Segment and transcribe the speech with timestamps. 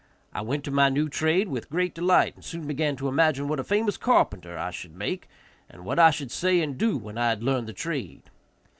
[0.33, 3.59] I went to my new trade with great delight, and soon began to imagine what
[3.59, 5.27] a famous carpenter I should make,
[5.69, 8.23] and what I should say and do when I had learned the trade.